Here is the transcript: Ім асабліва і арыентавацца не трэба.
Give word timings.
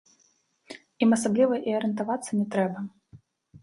Ім 1.07 1.13
асабліва 1.19 1.61
і 1.67 1.77
арыентавацца 1.83 2.29
не 2.41 2.45
трэба. 2.57 2.79